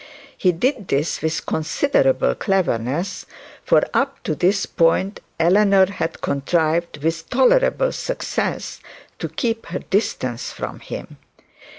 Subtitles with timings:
[0.35, 3.27] He did this with considerable cleverness,
[3.63, 8.79] for up to this point Eleanor had contrived with tolerable success
[9.19, 11.17] to keep her distance from him.